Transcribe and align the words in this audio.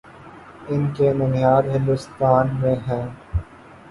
ان 0.67 0.87
کے 0.93 1.11
ننھیال 1.13 1.69
ہندوستان 1.69 2.47
میں 2.61 2.75
ہیں۔ 2.87 3.05